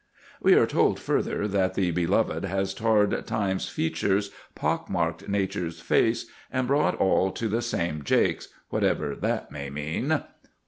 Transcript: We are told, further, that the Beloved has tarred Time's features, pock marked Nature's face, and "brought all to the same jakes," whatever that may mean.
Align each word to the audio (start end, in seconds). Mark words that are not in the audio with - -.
We 0.41 0.55
are 0.55 0.65
told, 0.65 0.99
further, 0.99 1.47
that 1.47 1.75
the 1.75 1.91
Beloved 1.91 2.43
has 2.45 2.73
tarred 2.73 3.27
Time's 3.27 3.69
features, 3.69 4.31
pock 4.55 4.89
marked 4.89 5.29
Nature's 5.29 5.79
face, 5.79 6.25
and 6.51 6.65
"brought 6.67 6.95
all 6.95 7.29
to 7.33 7.47
the 7.47 7.61
same 7.61 8.03
jakes," 8.03 8.47
whatever 8.69 9.13
that 9.17 9.51
may 9.51 9.69
mean. 9.69 10.23